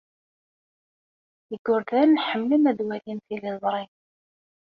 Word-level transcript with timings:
Igerdan 1.53 2.11
ḥemmlen 2.27 2.69
ad 2.71 2.79
walin 2.87 3.19
tiliẓri. 3.25 3.83